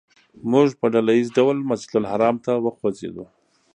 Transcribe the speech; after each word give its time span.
موږ 0.51 0.67
په 0.79 0.85
ډله 0.93 1.11
ییز 1.17 1.29
ډول 1.37 1.57
مسجدالحرام 1.71 2.35
ته 2.45 2.51
وخوځېدو. 2.65 3.25